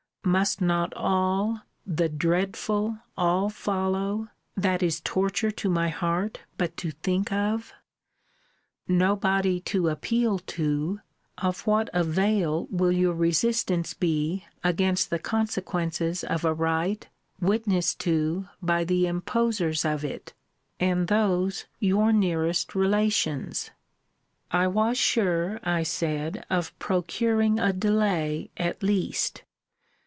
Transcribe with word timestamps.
Must 0.23 0.61
not 0.61 0.93
all, 0.93 1.61
the 1.85 2.07
dreadful 2.07 2.99
all 3.17 3.49
follow, 3.49 4.27
that 4.55 4.83
is 4.83 5.01
torture 5.01 5.49
to 5.49 5.67
my 5.67 5.89
heart 5.89 6.41
but 6.59 6.77
to 6.77 6.91
think 6.91 7.31
of? 7.31 7.73
Nobody 8.87 9.59
to 9.61 9.89
appeal 9.89 10.37
to, 10.39 10.99
of 11.39 11.65
what 11.65 11.89
avail 11.91 12.67
will 12.69 12.91
your 12.91 13.15
resistance 13.15 13.95
be 13.95 14.45
against 14.63 15.09
the 15.09 15.17
consequences 15.19 16.23
of 16.23 16.45
a 16.45 16.53
rite 16.53 17.09
witnessed 17.41 17.99
to 18.01 18.47
by 18.61 18.83
the 18.83 19.07
imposers 19.07 19.83
of 19.83 20.05
it, 20.05 20.33
and 20.79 21.07
those 21.07 21.65
your 21.79 22.13
nearest 22.13 22.75
relations? 22.75 23.71
I 24.51 24.67
was 24.67 24.99
sure, 24.99 25.59
I 25.63 25.81
said, 25.81 26.45
of 26.47 26.77
procuring 26.77 27.59
a 27.59 27.73
delay 27.73 28.51
at 28.55 28.83
least. 28.83 29.43